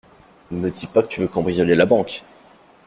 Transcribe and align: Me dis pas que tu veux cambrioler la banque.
Me 0.49 0.71
dis 0.71 0.87
pas 0.87 1.03
que 1.03 1.09
tu 1.09 1.19
veux 1.21 1.27
cambrioler 1.27 1.75
la 1.75 1.85
banque. 1.85 2.23